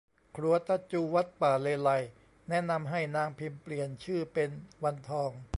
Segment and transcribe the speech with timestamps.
[0.35, 2.03] ขรัวตาจู วัดป่าเลไลย
[2.49, 4.49] แนะนำให้นางพิมเปลี่ยนชื่อเป็น
[4.83, 5.31] วันทอง